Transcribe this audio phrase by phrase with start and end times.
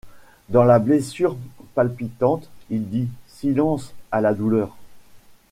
[0.49, 1.37] Dans la blessure
[1.75, 3.93] palpitante Il dit: Silence!
[4.11, 4.75] à la douleur.